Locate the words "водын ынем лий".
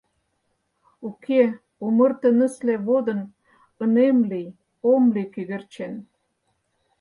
2.87-4.49